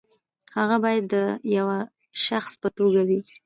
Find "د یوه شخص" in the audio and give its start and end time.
1.13-2.51